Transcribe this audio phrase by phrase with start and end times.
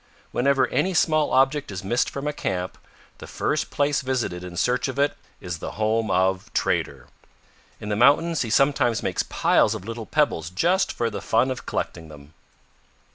[0.31, 2.75] Whenever any small object is missed from a camp,
[3.19, 7.07] the first place visited in search of it is the home of Trader.
[7.79, 11.67] In the mountains he sometimes makes piles of little pebbles just for the fun of
[11.67, 12.33] collecting them.